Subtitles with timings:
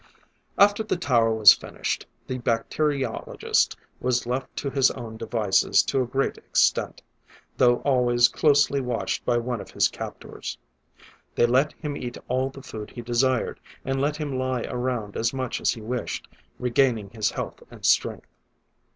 [0.57, 6.07] After the tower was finished, the bacteriologist was left to his own devices to a
[6.07, 7.03] great extent,
[7.55, 10.57] though always closely watched by one of his captors.
[11.35, 15.35] They let him eat all the food he desired, and let him lie around as
[15.35, 16.27] much as he wished,
[16.57, 18.33] regaining his health and strength.